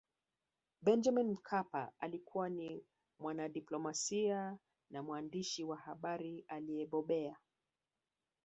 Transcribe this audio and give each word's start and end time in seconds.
Benjamin 0.81 1.29
Mkapa 1.31 1.91
alikuwa 1.99 2.49
ni 2.49 2.83
mwanadiplomasia 3.19 4.57
na 4.89 5.03
mwandishi 5.03 5.63
wa 5.63 5.77
habari 5.77 6.45
aliyebobea 6.47 7.37